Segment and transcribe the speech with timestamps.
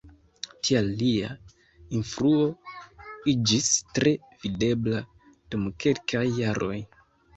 [0.67, 1.27] Tial lia
[1.99, 2.47] influo
[3.35, 3.69] iĝis
[3.99, 4.15] tre
[4.47, 5.03] videbla
[5.53, 6.75] dum kelkaj jaroj.